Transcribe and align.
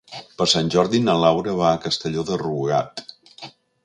Per 0.39 0.45
Sant 0.53 0.71
Jordi 0.75 1.01
na 1.09 1.15
Laura 1.23 1.53
va 1.59 1.67
a 1.73 1.81
Castelló 1.83 2.23
de 2.31 2.39
Rugat. 2.45 3.05